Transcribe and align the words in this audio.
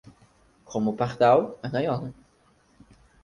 Como 0.69 0.87
o 0.93 0.97
pardal, 1.01 1.39
a 1.65 1.67
gaiola. 1.73 2.09